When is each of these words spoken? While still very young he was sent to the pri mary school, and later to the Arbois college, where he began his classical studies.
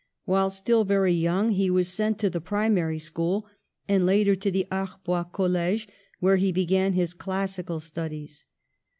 While 0.25 0.49
still 0.49 0.83
very 0.83 1.13
young 1.13 1.49
he 1.49 1.69
was 1.69 1.87
sent 1.87 2.17
to 2.17 2.29
the 2.31 2.41
pri 2.41 2.69
mary 2.69 2.97
school, 2.97 3.45
and 3.87 4.03
later 4.03 4.35
to 4.35 4.49
the 4.49 4.65
Arbois 4.71 5.31
college, 5.31 5.87
where 6.19 6.37
he 6.37 6.51
began 6.51 6.93
his 6.93 7.13
classical 7.13 7.79
studies. 7.79 8.45